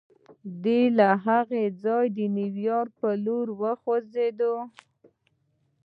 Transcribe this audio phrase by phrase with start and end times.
[0.63, 4.39] دی له هغه ځايه د نيويارک پر لور وخوځېد.